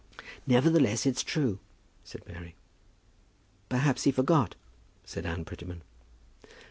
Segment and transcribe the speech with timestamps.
[0.47, 1.59] "Nevertheless, it's true,"
[2.03, 2.55] said Mary.
[3.69, 4.55] "Perhaps he forgot,"
[5.05, 5.83] said Anne Prettyman.